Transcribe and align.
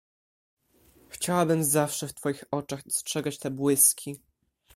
"Chciałabym 1.09 1.63
zawsze 1.63 2.07
w 2.07 2.13
twoich 2.13 2.43
oczach 2.51 2.83
dostrzegać 2.83 3.37
te 3.39 3.51
błyski!" 3.51 4.19